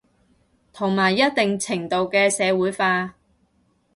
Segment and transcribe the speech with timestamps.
[0.73, 3.13] 同埋一定程度嘅社會化